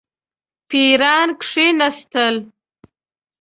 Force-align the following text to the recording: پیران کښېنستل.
پیران 0.69 1.29
کښېنستل. 1.41 2.35